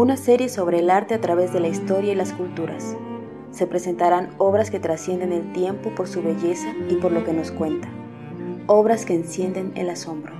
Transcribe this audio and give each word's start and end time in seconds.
Una 0.00 0.16
serie 0.16 0.48
sobre 0.48 0.78
el 0.78 0.88
arte 0.88 1.12
a 1.12 1.20
través 1.20 1.52
de 1.52 1.60
la 1.60 1.68
historia 1.68 2.12
y 2.12 2.14
las 2.14 2.32
culturas. 2.32 2.96
Se 3.50 3.66
presentarán 3.66 4.30
obras 4.38 4.70
que 4.70 4.80
trascienden 4.80 5.30
el 5.30 5.52
tiempo 5.52 5.94
por 5.94 6.08
su 6.08 6.22
belleza 6.22 6.72
y 6.88 6.94
por 6.94 7.12
lo 7.12 7.22
que 7.22 7.34
nos 7.34 7.52
cuenta. 7.52 7.86
Obras 8.66 9.04
que 9.04 9.12
encienden 9.12 9.72
el 9.74 9.90
asombro. 9.90 10.32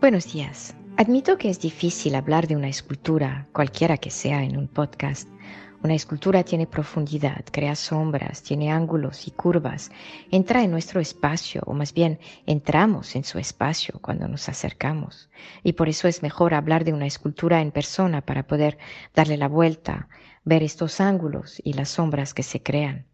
Buenos 0.00 0.32
días. 0.32 0.74
Admito 0.96 1.36
que 1.36 1.50
es 1.50 1.60
difícil 1.60 2.14
hablar 2.14 2.46
de 2.46 2.56
una 2.56 2.70
escultura, 2.70 3.48
cualquiera 3.52 3.98
que 3.98 4.08
sea, 4.08 4.42
en 4.42 4.56
un 4.56 4.66
podcast 4.66 5.28
una 5.82 5.94
escultura 5.94 6.42
tiene 6.42 6.66
profundidad, 6.66 7.44
crea 7.52 7.76
sombras, 7.76 8.42
tiene 8.42 8.72
ángulos 8.72 9.28
y 9.28 9.30
curvas, 9.30 9.92
entra 10.30 10.64
en 10.64 10.72
nuestro 10.72 11.00
espacio, 11.00 11.62
o 11.66 11.72
más 11.72 11.94
bien 11.94 12.18
entramos 12.46 13.14
en 13.14 13.22
su 13.22 13.38
espacio 13.38 13.98
cuando 14.00 14.26
nos 14.26 14.48
acercamos. 14.48 15.30
Y 15.62 15.74
por 15.74 15.88
eso 15.88 16.08
es 16.08 16.22
mejor 16.22 16.54
hablar 16.54 16.84
de 16.84 16.92
una 16.92 17.06
escultura 17.06 17.60
en 17.60 17.70
persona 17.70 18.22
para 18.22 18.46
poder 18.46 18.76
darle 19.14 19.36
la 19.36 19.46
vuelta, 19.46 20.08
ver 20.44 20.64
estos 20.64 21.00
ángulos 21.00 21.60
y 21.62 21.74
las 21.74 21.90
sombras 21.90 22.34
que 22.34 22.42
se 22.42 22.60
crean. 22.60 23.06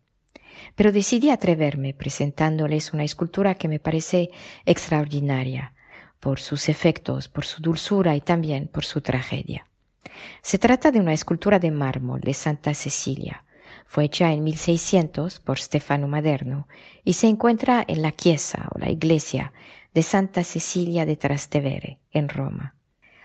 Pero 0.75 0.91
decidí 0.91 1.29
atreverme 1.31 1.93
presentándoles 1.93 2.95
una 2.95 3.05
escultura 3.05 3.57
que 3.57 3.69
me 3.69 3.79
parece 3.79 4.31
extraordinaria, 4.65 5.75
por 6.19 6.41
sus 6.41 6.71
efectos, 6.71 7.29
por 7.29 7.45
su 7.45 7.61
dulzura 7.61 8.17
y 8.17 8.23
también 8.23 8.69
por 8.69 8.87
su 8.87 9.03
tragedia. 9.03 9.67
Se 10.43 10.59
trata 10.59 10.91
de 10.91 11.01
una 11.01 11.13
escultura 11.13 11.59
de 11.59 11.71
mármol 11.71 12.21
de 12.21 12.35
Santa 12.35 12.75
Cecilia. 12.75 13.45
Fue 13.87 14.05
hecha 14.05 14.33
en 14.33 14.45
1600 14.45 15.41
por 15.41 15.59
Stefano 15.59 16.09
Maderno 16.09 16.69
y 17.05 17.15
se 17.15 17.29
encuentra 17.29 17.85
en 17.87 18.03
la 18.03 18.13
chiesa 18.13 18.69
o 18.75 18.79
la 18.79 18.91
iglesia 18.91 19.53
de 19.93 20.03
Santa 20.03 20.43
Cecilia 20.43 21.07
de 21.07 21.17
Trastevere, 21.17 22.01
en 22.11 22.29
Roma. 22.29 22.75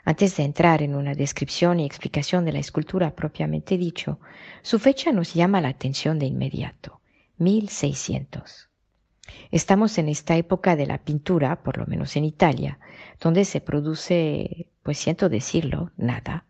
Antes 0.05 0.37
de 0.37 0.43
entrar 0.43 0.81
en 0.81 0.95
una 0.95 1.13
descripción 1.13 1.79
y 1.79 1.85
explicación 1.85 2.45
de 2.45 2.53
la 2.53 2.59
escultura 2.59 3.15
propiamente 3.15 3.77
dicho, 3.77 4.19
su 4.61 4.79
fecha 4.79 5.11
nos 5.11 5.33
llama 5.33 5.61
la 5.61 5.69
atención 5.69 6.19
de 6.19 6.27
inmediato, 6.27 7.01
1600. 7.37 8.69
Estamos 9.51 9.97
en 9.97 10.09
esta 10.09 10.35
época 10.35 10.75
de 10.75 10.87
la 10.87 10.99
pintura, 10.99 11.61
por 11.63 11.77
lo 11.77 11.85
menos 11.85 12.15
en 12.15 12.25
Italia, 12.25 12.79
donde 13.19 13.45
se 13.45 13.61
produce, 13.61 14.67
pues 14.83 14.97
siento 14.97 15.29
decirlo, 15.29 15.91
nada, 15.97 16.45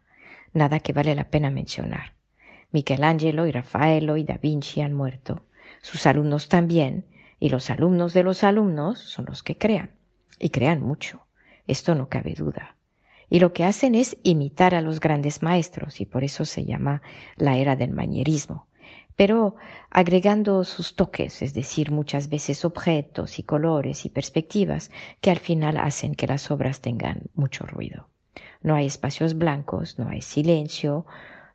nada 0.53 0.79
que 0.79 0.93
vale 0.93 1.15
la 1.15 1.29
pena 1.29 1.49
mencionar. 1.49 2.13
Michelangelo 2.71 3.47
y 3.47 3.51
Rafaelo 3.51 4.17
y 4.17 4.23
Da 4.23 4.37
Vinci 4.37 4.81
han 4.81 4.93
muerto, 4.93 5.45
sus 5.81 6.05
alumnos 6.05 6.49
también, 6.49 7.05
y 7.39 7.49
los 7.49 7.69
alumnos 7.69 8.13
de 8.13 8.23
los 8.23 8.43
alumnos 8.43 8.99
son 8.99 9.25
los 9.25 9.43
que 9.43 9.57
crean, 9.57 9.91
y 10.37 10.49
crean 10.49 10.81
mucho, 10.81 11.25
esto 11.67 11.95
no 11.95 12.09
cabe 12.09 12.33
duda. 12.33 12.75
Y 13.29 13.39
lo 13.39 13.53
que 13.53 13.63
hacen 13.63 13.95
es 13.95 14.17
imitar 14.23 14.75
a 14.75 14.81
los 14.81 14.99
grandes 14.99 15.41
maestros, 15.41 16.01
y 16.01 16.05
por 16.05 16.23
eso 16.23 16.45
se 16.45 16.65
llama 16.65 17.01
la 17.35 17.57
era 17.57 17.75
del 17.75 17.91
manierismo, 17.91 18.67
pero 19.15 19.55
agregando 19.89 20.63
sus 20.63 20.95
toques, 20.95 21.41
es 21.41 21.53
decir, 21.53 21.91
muchas 21.91 22.29
veces 22.29 22.65
objetos 22.65 23.39
y 23.39 23.43
colores 23.43 24.05
y 24.05 24.09
perspectivas 24.09 24.91
que 25.21 25.31
al 25.31 25.39
final 25.39 25.77
hacen 25.77 26.15
que 26.15 26.27
las 26.27 26.51
obras 26.51 26.81
tengan 26.81 27.23
mucho 27.33 27.65
ruido. 27.65 28.09
No 28.61 28.75
hay 28.75 28.87
espacios 28.87 29.37
blancos, 29.37 29.97
no 29.99 30.09
hay 30.09 30.21
silencio, 30.21 31.05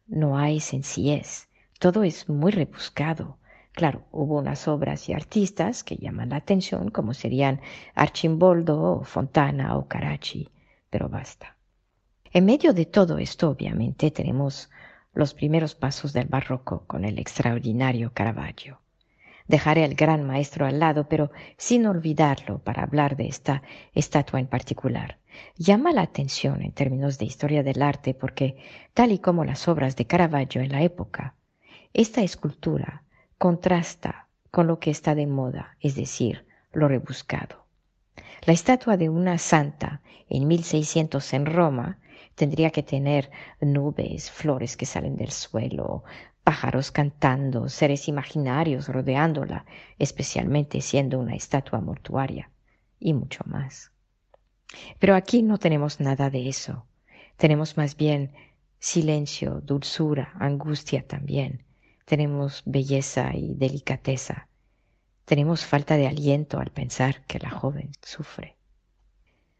no 0.06 0.38
hay 0.38 0.60
sencillez. 0.60 1.48
Todo 1.78 2.02
es 2.02 2.28
muy 2.28 2.52
rebuscado. 2.52 3.38
Claro, 3.72 4.06
hubo 4.12 4.38
unas 4.38 4.68
obras 4.68 5.08
y 5.08 5.12
artistas 5.12 5.84
que 5.84 5.96
llaman 5.96 6.30
la 6.30 6.36
atención, 6.36 6.90
como 6.90 7.12
serían 7.12 7.60
Archimboldo, 7.94 9.02
Fontana 9.04 9.76
o 9.76 9.88
Caracci, 9.88 10.50
pero 10.90 11.08
basta. 11.08 11.56
En 12.32 12.46
medio 12.46 12.72
de 12.72 12.86
todo 12.86 13.18
esto, 13.18 13.50
obviamente, 13.50 14.10
tenemos 14.10 14.70
los 15.12 15.34
primeros 15.34 15.74
pasos 15.74 16.12
del 16.12 16.26
barroco 16.26 16.84
con 16.86 17.04
el 17.04 17.18
extraordinario 17.18 18.12
Caravaggio. 18.14 18.80
Dejaré 19.46 19.84
al 19.84 19.94
gran 19.94 20.26
maestro 20.26 20.64
al 20.66 20.80
lado, 20.80 21.08
pero 21.08 21.30
sin 21.58 21.86
olvidarlo 21.86 22.60
para 22.60 22.82
hablar 22.82 23.16
de 23.16 23.26
esta 23.26 23.62
estatua 23.94 24.40
en 24.40 24.46
particular. 24.46 25.18
Llama 25.56 25.92
la 25.92 26.02
atención 26.02 26.62
en 26.62 26.72
términos 26.72 27.18
de 27.18 27.26
historia 27.26 27.62
del 27.62 27.82
arte 27.82 28.14
porque, 28.14 28.56
tal 28.94 29.12
y 29.12 29.18
como 29.18 29.44
las 29.44 29.68
obras 29.68 29.96
de 29.96 30.06
Caravaggio 30.06 30.62
en 30.62 30.72
la 30.72 30.82
época, 30.82 31.34
esta 31.92 32.22
escultura 32.22 33.04
contrasta 33.36 34.28
con 34.50 34.66
lo 34.66 34.78
que 34.78 34.90
está 34.90 35.14
de 35.14 35.26
moda, 35.26 35.76
es 35.80 35.94
decir, 35.94 36.46
lo 36.72 36.88
rebuscado. 36.88 37.66
La 38.46 38.52
estatua 38.52 38.96
de 38.96 39.08
una 39.08 39.38
santa 39.38 40.00
en 40.28 40.48
1600 40.48 41.32
en 41.34 41.46
Roma 41.46 41.98
tendría 42.34 42.70
que 42.70 42.82
tener 42.82 43.30
nubes, 43.60 44.30
flores 44.30 44.76
que 44.76 44.86
salen 44.86 45.16
del 45.16 45.30
suelo, 45.30 46.04
pájaros 46.44 46.92
cantando, 46.92 47.68
seres 47.68 48.06
imaginarios 48.06 48.88
rodeándola, 48.88 49.64
especialmente 49.98 50.80
siendo 50.82 51.18
una 51.18 51.34
estatua 51.34 51.80
mortuaria, 51.80 52.50
y 53.00 53.14
mucho 53.14 53.42
más. 53.46 53.90
Pero 54.98 55.14
aquí 55.14 55.42
no 55.42 55.58
tenemos 55.58 56.00
nada 56.00 56.30
de 56.30 56.48
eso. 56.48 56.86
Tenemos 57.36 57.76
más 57.76 57.96
bien 57.96 58.32
silencio, 58.78 59.60
dulzura, 59.62 60.32
angustia 60.38 61.06
también. 61.06 61.64
Tenemos 62.04 62.62
belleza 62.66 63.34
y 63.34 63.54
delicadeza. 63.54 64.48
Tenemos 65.24 65.64
falta 65.64 65.96
de 65.96 66.06
aliento 66.06 66.58
al 66.58 66.70
pensar 66.70 67.24
que 67.24 67.38
la 67.38 67.50
joven 67.50 67.92
sufre. 68.02 68.56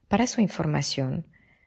Para 0.09 0.27
su 0.27 0.43
información, 0.43 1.27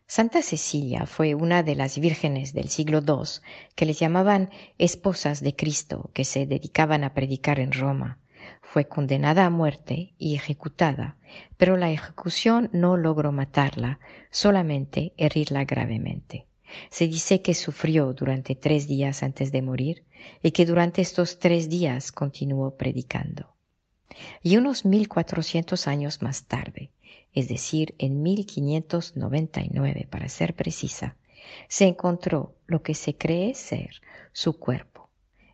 Santa 0.10 0.42
Cecilia 0.42 1.06
fue 1.06 1.36
una 1.36 1.64
de 1.64 1.76
las 1.76 2.00
vírgenes 2.00 2.54
del 2.54 2.70
siglo 2.70 3.00
II 3.06 3.42
que 3.76 3.86
les 3.86 4.00
llamaban 4.00 4.50
esposas 4.78 5.42
de 5.42 5.54
Cristo, 5.54 6.12
que 6.14 6.24
se 6.24 6.46
dedicaban 6.46 7.04
a 7.04 7.14
predicar 7.14 7.60
en 7.60 7.74
Roma. 7.74 8.18
Fue 8.62 8.88
condenada 8.88 9.46
a 9.46 9.50
muerte 9.50 10.14
y 10.18 10.36
ejecutada, 10.36 11.18
pero 11.58 11.76
la 11.76 11.92
ejecución 11.92 12.70
no 12.72 12.96
logró 12.96 13.34
matarla, 13.34 14.00
solamente 14.32 15.14
herirla 15.18 15.66
gravemente. 15.66 16.48
Se 16.90 17.10
dice 17.10 17.42
que 17.42 17.54
sufrió 17.54 18.14
durante 18.14 18.56
tres 18.56 18.88
días 18.88 19.24
antes 19.24 19.52
de 19.52 19.62
morir 19.62 20.06
y 20.42 20.52
que 20.52 20.66
durante 20.66 21.02
estos 21.02 21.38
tres 21.38 21.68
días 21.68 22.14
continuó 22.14 22.78
predicando. 22.78 23.58
Y 24.42 24.56
unos 24.56 24.86
mil 24.86 25.10
cuatrocientos 25.10 25.86
años 25.86 26.22
más 26.22 26.46
tarde, 26.46 26.92
es 27.34 27.48
decir, 27.48 27.96
en 27.98 28.22
1599 28.24 30.08
para 30.10 30.30
ser 30.30 30.56
precisa, 30.56 31.16
se 31.68 31.86
encontró 31.86 32.56
lo 32.66 32.82
que 32.82 32.94
se 32.94 33.16
cree 33.16 33.54
ser 33.54 34.02
su 34.32 34.58
cuerpo. 34.58 35.10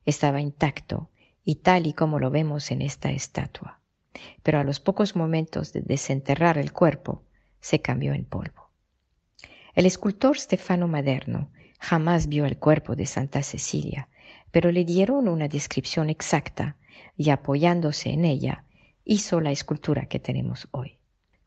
Estaba 0.06 0.42
intacto 0.42 1.10
y 1.44 1.56
tal 1.56 1.88
y 1.88 1.94
como 1.94 2.20
lo 2.20 2.32
vemos 2.32 2.72
en 2.72 2.82
esta 2.82 3.12
estatua, 3.12 3.80
pero 4.44 4.60
a 4.60 4.64
los 4.64 4.80
pocos 4.80 5.16
momentos 5.16 5.74
de 5.74 5.82
desenterrar 5.82 6.58
el 6.58 6.72
cuerpo 6.72 7.24
se 7.60 7.82
cambió 7.82 8.14
en 8.14 8.26
polvo. 8.26 8.70
El 9.74 9.86
escultor 9.86 10.38
Stefano 10.40 10.88
Maderno 10.88 11.52
jamás 11.80 12.28
vio 12.28 12.46
el 12.46 12.58
cuerpo 12.58 12.96
de 12.96 13.06
Santa 13.06 13.44
Cecilia, 13.44 14.08
pero 14.52 14.72
le 14.72 14.86
dieron 14.86 15.28
una 15.28 15.48
descripción 15.48 16.10
exacta 16.10 16.78
y 17.18 17.30
apoyándose 17.30 18.12
en 18.12 18.24
ella 18.26 18.66
hizo 19.04 19.42
la 19.42 19.52
escultura 19.52 20.06
que 20.06 20.20
tenemos 20.20 20.68
hoy. 20.72 21.00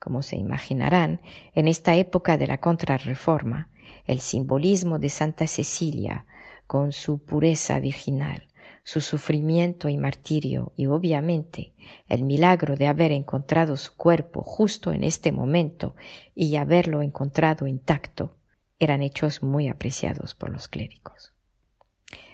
Como 0.06 0.22
se 0.22 0.36
imaginarán, 0.36 1.20
en 1.52 1.66
esta 1.66 1.96
época 1.96 2.38
de 2.38 2.46
la 2.46 2.58
contrarreforma, 2.58 3.70
el 4.06 4.20
simbolismo 4.20 5.00
de 5.00 5.08
Santa 5.08 5.48
Cecilia, 5.48 6.26
con 6.68 6.92
su 6.92 7.18
pureza 7.18 7.80
virginal, 7.80 8.46
su 8.84 9.00
sufrimiento 9.00 9.88
y 9.88 9.96
martirio 9.96 10.72
y 10.76 10.86
obviamente 10.86 11.72
el 12.08 12.22
milagro 12.22 12.76
de 12.76 12.86
haber 12.86 13.10
encontrado 13.10 13.76
su 13.76 13.96
cuerpo 13.96 14.44
justo 14.44 14.92
en 14.92 15.02
este 15.02 15.32
momento 15.32 15.96
y 16.36 16.54
haberlo 16.54 17.02
encontrado 17.02 17.66
intacto, 17.66 18.36
eran 18.78 19.02
hechos 19.02 19.42
muy 19.42 19.66
apreciados 19.66 20.36
por 20.36 20.50
los 20.50 20.68
clérigos. 20.68 21.32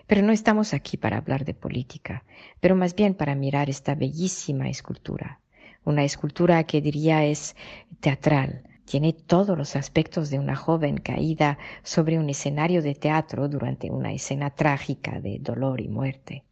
Pero 0.06 0.20
no 0.20 0.32
estamos 0.32 0.74
aquí 0.74 0.98
para 0.98 1.16
hablar 1.16 1.46
de 1.46 1.54
política, 1.54 2.22
pero 2.60 2.76
más 2.76 2.94
bien 2.94 3.14
para 3.14 3.34
mirar 3.34 3.70
esta 3.70 3.94
bellísima 3.94 4.68
escultura, 4.68 5.40
una 5.84 6.04
escultura 6.04 6.64
que 6.64 6.80
diría 6.80 7.24
es 7.24 7.56
teatral, 8.00 8.62
tiene 8.84 9.12
todos 9.12 9.56
los 9.56 9.76
aspectos 9.76 10.30
de 10.30 10.38
una 10.38 10.56
joven 10.56 10.98
caída 10.98 11.58
sobre 11.82 12.18
un 12.18 12.28
escenario 12.28 12.82
de 12.82 12.94
teatro 12.94 13.48
durante 13.48 13.90
una 13.90 14.12
escena 14.12 14.50
trágica 14.50 15.20
de 15.20 15.38
dolor 15.40 15.80
y 15.80 15.88
muerte. 15.88 16.44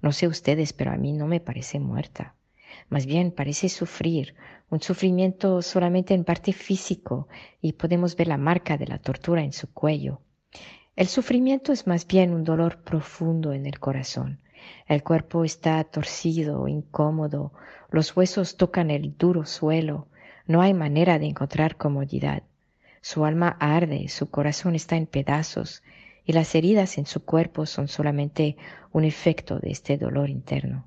No 0.00 0.12
sé 0.12 0.28
ustedes, 0.28 0.72
pero 0.72 0.92
a 0.92 0.96
mí 0.96 1.12
no 1.12 1.26
me 1.26 1.40
parece 1.40 1.80
muerta. 1.80 2.34
Más 2.88 3.06
bien 3.06 3.32
parece 3.32 3.68
sufrir, 3.68 4.34
un 4.70 4.80
sufrimiento 4.80 5.60
solamente 5.62 6.14
en 6.14 6.24
parte 6.24 6.52
físico, 6.52 7.28
y 7.60 7.72
podemos 7.72 8.16
ver 8.16 8.28
la 8.28 8.38
marca 8.38 8.76
de 8.76 8.86
la 8.86 8.98
tortura 8.98 9.42
en 9.42 9.52
su 9.52 9.72
cuello. 9.72 10.20
El 10.98 11.06
sufrimiento 11.06 11.72
es 11.72 11.86
más 11.86 12.08
bien 12.08 12.34
un 12.34 12.42
dolor 12.42 12.82
profundo 12.82 13.52
en 13.52 13.66
el 13.66 13.78
corazón. 13.78 14.40
El 14.88 15.04
cuerpo 15.04 15.44
está 15.44 15.84
torcido, 15.84 16.66
incómodo, 16.66 17.52
los 17.92 18.16
huesos 18.16 18.56
tocan 18.56 18.90
el 18.90 19.16
duro 19.16 19.46
suelo, 19.46 20.08
no 20.48 20.60
hay 20.60 20.74
manera 20.74 21.20
de 21.20 21.26
encontrar 21.26 21.76
comodidad. 21.76 22.42
Su 23.00 23.24
alma 23.24 23.56
arde, 23.60 24.08
su 24.08 24.28
corazón 24.28 24.74
está 24.74 24.96
en 24.96 25.06
pedazos, 25.06 25.84
y 26.24 26.32
las 26.32 26.52
heridas 26.56 26.98
en 26.98 27.06
su 27.06 27.24
cuerpo 27.24 27.64
son 27.64 27.86
solamente 27.86 28.56
un 28.90 29.04
efecto 29.04 29.60
de 29.60 29.70
este 29.70 29.98
dolor 29.98 30.28
interno. 30.28 30.84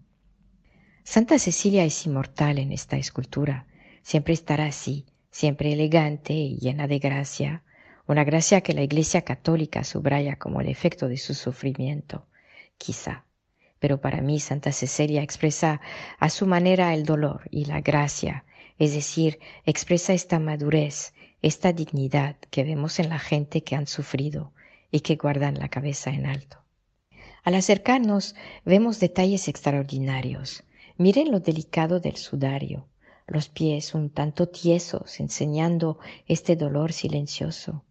Santa 1.05 1.39
Cecilia 1.39 1.85
es 1.85 2.05
inmortal 2.05 2.59
en 2.59 2.73
esta 2.73 2.97
escultura, 2.97 3.65
siempre 4.01 4.33
estará 4.33 4.65
así, 4.65 5.05
siempre 5.29 5.71
elegante 5.71 6.33
y 6.33 6.57
llena 6.57 6.87
de 6.87 6.99
gracia, 6.99 7.63
una 8.11 8.25
gracia 8.25 8.59
que 8.59 8.73
la 8.73 8.83
Iglesia 8.83 9.21
Católica 9.21 9.85
subraya 9.85 10.35
como 10.35 10.59
el 10.59 10.67
efecto 10.67 11.07
de 11.07 11.15
su 11.15 11.33
sufrimiento, 11.33 12.25
quizá. 12.77 13.23
Pero 13.79 14.01
para 14.01 14.19
mí 14.19 14.41
Santa 14.41 14.73
Cecilia 14.73 15.23
expresa 15.23 15.79
a 16.19 16.29
su 16.29 16.45
manera 16.45 16.93
el 16.93 17.05
dolor 17.05 17.47
y 17.51 17.63
la 17.65 17.79
gracia, 17.79 18.43
es 18.77 18.93
decir, 18.93 19.39
expresa 19.65 20.11
esta 20.11 20.39
madurez, 20.39 21.13
esta 21.41 21.71
dignidad 21.71 22.35
que 22.49 22.65
vemos 22.65 22.99
en 22.99 23.07
la 23.07 23.17
gente 23.17 23.63
que 23.63 23.77
han 23.77 23.87
sufrido 23.87 24.51
y 24.91 24.99
que 24.99 25.15
guardan 25.15 25.57
la 25.57 25.69
cabeza 25.69 26.09
en 26.09 26.25
alto. 26.25 26.57
Al 27.43 27.55
acercarnos 27.55 28.35
vemos 28.65 28.99
detalles 28.99 29.47
extraordinarios. 29.47 30.65
Miren 30.97 31.31
lo 31.31 31.39
delicado 31.39 32.01
del 32.01 32.17
sudario, 32.17 32.89
los 33.25 33.47
pies 33.47 33.95
un 33.95 34.09
tanto 34.09 34.49
tiesos 34.49 35.21
enseñando 35.21 35.97
este 36.27 36.57
dolor 36.57 36.91
silencioso, 36.91 37.85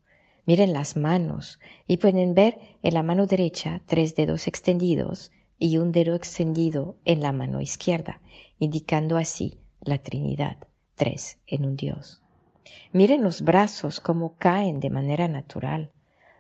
Miren 0.50 0.72
las 0.72 0.96
manos 0.96 1.60
y 1.86 1.98
pueden 1.98 2.34
ver 2.34 2.58
en 2.82 2.94
la 2.94 3.04
mano 3.04 3.26
derecha 3.26 3.82
tres 3.86 4.16
dedos 4.16 4.48
extendidos 4.48 5.30
y 5.60 5.78
un 5.78 5.92
dedo 5.92 6.16
extendido 6.16 6.96
en 7.04 7.20
la 7.20 7.30
mano 7.30 7.60
izquierda, 7.60 8.20
indicando 8.58 9.16
así 9.16 9.60
la 9.80 9.98
Trinidad, 9.98 10.56
tres 10.96 11.38
en 11.46 11.66
un 11.66 11.76
Dios. 11.76 12.20
Miren 12.92 13.22
los 13.22 13.42
brazos 13.42 14.00
como 14.00 14.34
caen 14.38 14.80
de 14.80 14.90
manera 14.90 15.28
natural. 15.28 15.92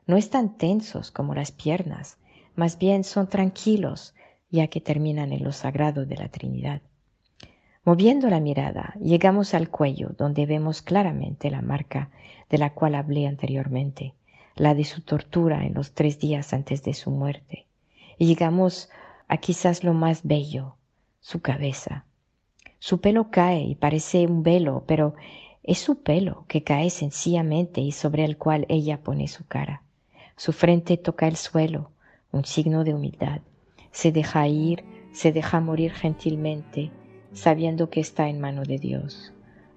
No 0.08 0.16
están 0.16 0.58
tensos 0.58 1.12
como 1.12 1.32
las 1.36 1.52
piernas, 1.52 2.18
más 2.56 2.78
bien 2.78 3.04
son 3.04 3.28
tranquilos, 3.28 4.16
ya 4.50 4.66
que 4.66 4.80
terminan 4.80 5.32
en 5.32 5.44
lo 5.44 5.52
sagrado 5.52 6.04
de 6.04 6.16
la 6.16 6.28
Trinidad. 6.30 6.82
Moviendo 7.82 8.28
la 8.28 8.40
mirada, 8.40 8.94
llegamos 9.00 9.54
al 9.54 9.70
cuello, 9.70 10.10
donde 10.18 10.44
vemos 10.44 10.82
claramente 10.82 11.50
la 11.50 11.62
marca 11.62 12.10
de 12.50 12.58
la 12.58 12.74
cual 12.74 12.94
hablé 12.94 13.26
anteriormente, 13.26 14.12
la 14.54 14.74
de 14.74 14.84
su 14.84 15.00
tortura 15.00 15.64
en 15.64 15.72
los 15.72 15.92
tres 15.92 16.18
días 16.18 16.52
antes 16.52 16.82
de 16.82 16.92
su 16.92 17.10
muerte. 17.10 17.64
Y 18.18 18.26
llegamos 18.26 18.90
a 19.28 19.38
quizás 19.38 19.82
lo 19.82 19.94
más 19.94 20.20
bello, 20.24 20.76
su 21.20 21.40
cabeza. 21.40 22.04
Su 22.80 23.00
pelo 23.00 23.30
cae 23.30 23.62
y 23.62 23.76
parece 23.76 24.26
un 24.26 24.42
velo, 24.42 24.84
pero 24.86 25.14
es 25.62 25.78
su 25.78 26.02
pelo 26.02 26.44
que 26.48 26.62
cae 26.62 26.90
sencillamente 26.90 27.80
y 27.80 27.92
sobre 27.92 28.26
el 28.26 28.36
cual 28.36 28.66
ella 28.68 29.00
pone 29.00 29.26
su 29.26 29.46
cara. 29.46 29.82
Su 30.36 30.52
frente 30.52 30.98
toca 30.98 31.28
el 31.28 31.36
suelo, 31.36 31.92
un 32.30 32.44
signo 32.44 32.84
de 32.84 32.92
humildad. 32.92 33.40
Se 33.90 34.12
deja 34.12 34.46
ir, 34.48 34.84
se 35.12 35.32
deja 35.32 35.60
morir 35.60 35.92
gentilmente, 35.92 36.90
sabiendo 37.32 37.90
que 37.90 38.00
está 38.00 38.28
en 38.28 38.40
mano 38.40 38.62
de 38.62 38.78
Dios. 38.78 39.32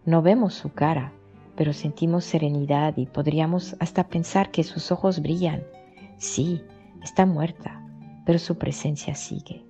No 0.06 0.22
vemos 0.22 0.54
su 0.54 0.74
cara, 0.74 1.14
pero 1.56 1.74
sentimos 1.74 2.26
serenidad 2.26 2.98
y 2.98 3.06
podríamos 3.06 3.76
hasta 3.80 4.08
pensar 4.08 4.52
que 4.52 4.64
sus 4.64 4.92
ojos 4.92 5.22
brillan. 5.22 5.64
Sí, 6.18 6.62
está 7.04 7.26
muerta, 7.26 7.86
pero 8.26 8.40
su 8.40 8.58
presencia 8.58 9.16
sigue. 9.16 9.64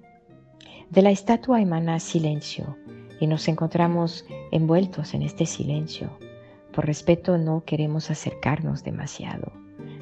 De 0.89 1.01
la 1.01 1.12
estatua 1.12 1.62
emana 1.62 2.00
silencio 2.00 2.77
y 3.19 3.27
nos 3.27 3.47
encontramos 3.47 4.25
envueltos 4.51 5.13
en 5.13 5.24
este 5.24 5.45
silencio. 5.45 6.09
Por 6.74 6.85
respeto 6.85 7.38
no 7.38 7.63
queremos 7.65 8.09
acercarnos 8.09 8.83
demasiado, 8.83 9.51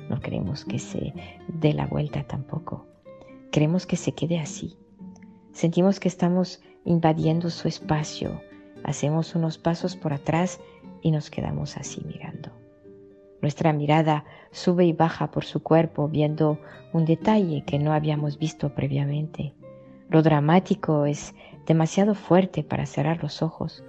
no 0.10 0.20
queremos 0.20 0.66
que 0.66 0.80
se 0.80 1.14
dé 1.48 1.74
la 1.74 1.86
vuelta 1.88 2.24
tampoco. 2.24 2.88
Queremos 3.52 3.86
que 3.86 3.98
se 3.98 4.14
quede 4.14 4.40
así. 4.40 4.78
Sentimos 5.52 6.00
que 6.00 6.08
estamos 6.08 6.62
invadiendo 6.86 7.50
su 7.50 7.68
espacio. 7.68 8.42
Hacemos 8.84 9.36
unos 9.36 9.58
pasos 9.58 9.96
por 9.96 10.14
atrás 10.14 10.60
y 11.02 11.12
nos 11.12 11.30
quedamos 11.30 11.78
así 11.78 12.02
mirando. 12.06 12.52
Nuestra 13.42 13.74
mirada 13.74 14.24
sube 14.52 14.86
y 14.86 14.94
baja 14.94 15.32
por 15.32 15.46
su 15.46 15.64
cuerpo 15.64 16.08
viendo 16.08 16.60
un 16.94 17.06
detalle 17.06 17.64
que 17.66 17.80
no 17.80 17.94
habíamos 17.94 18.38
visto 18.38 18.74
previamente. 18.76 19.54
Lo 20.10 20.22
dramático 20.22 21.06
es 21.06 21.34
demasiado 21.66 22.14
fuerte 22.16 22.64
para 22.64 22.86
cerrar 22.86 23.24
los 23.24 23.42
ojos. 23.42 23.84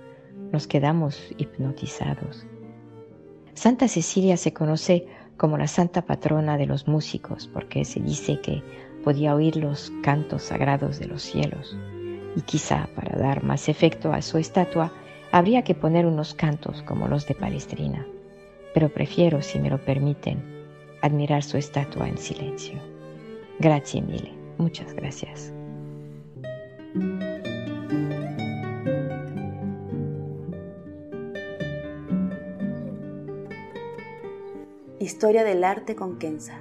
Nos 0.52 0.66
quedamos 0.66 1.34
hipnotizados. 1.36 2.46
Santa 3.54 3.88
Cecilia 3.88 4.36
se 4.36 4.54
conoce 4.54 5.06
como 5.36 5.58
la 5.58 5.66
santa 5.66 6.02
patrona 6.02 6.56
de 6.56 6.66
los 6.66 6.88
músicos 6.88 7.48
porque 7.48 7.84
se 7.84 8.00
dice 8.00 8.40
que 8.40 8.62
podía 9.04 9.34
oír 9.34 9.56
los 9.56 9.92
cantos 10.02 10.42
sagrados 10.44 10.98
de 10.98 11.06
los 11.06 11.22
cielos 11.22 11.76
y 12.36 12.42
quizá 12.42 12.88
para 12.94 13.18
dar 13.18 13.44
más 13.44 13.68
efecto 13.68 14.12
a 14.12 14.22
su 14.22 14.38
estatua 14.38 14.92
habría 15.30 15.62
que 15.62 15.74
poner 15.74 16.06
unos 16.06 16.34
cantos 16.34 16.82
como 16.82 17.08
los 17.08 17.26
de 17.26 17.34
Palestrina, 17.34 18.06
pero 18.74 18.88
prefiero, 18.88 19.42
si 19.42 19.58
me 19.58 19.70
lo 19.70 19.82
permiten, 19.84 20.42
admirar 21.00 21.42
su 21.42 21.56
estatua 21.56 22.08
en 22.08 22.18
silencio. 22.18 22.78
Gracias 23.58 24.04
mille, 24.04 24.32
muchas 24.58 24.94
gracias. 24.94 25.52
Historia 34.98 35.42
del 35.42 35.64
arte 35.64 35.96
con 35.96 36.16
Kenza. 36.18 36.60